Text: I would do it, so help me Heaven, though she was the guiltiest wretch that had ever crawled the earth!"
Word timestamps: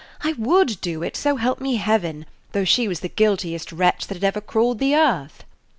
I 0.23 0.33
would 0.33 0.81
do 0.81 1.03
it, 1.03 1.15
so 1.15 1.35
help 1.35 1.61
me 1.61 1.75
Heaven, 1.75 2.25
though 2.53 2.65
she 2.65 2.87
was 2.87 3.01
the 3.01 3.07
guiltiest 3.07 3.71
wretch 3.71 4.07
that 4.07 4.15
had 4.17 4.23
ever 4.23 4.41
crawled 4.41 4.79
the 4.79 4.95
earth!" 4.95 5.43